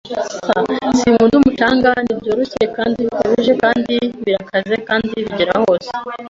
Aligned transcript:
S 0.93 0.97
Sinkunda 0.97 1.35
umucanga. 1.37 1.89
Nibyoroshye 2.05 2.63
kandi 2.75 2.97
bikabije 3.05 3.53
kandi 3.63 3.95
birakaze 4.25 4.73
kandi 4.87 5.09
bigera 5.25 5.53
hose. 5.63 5.89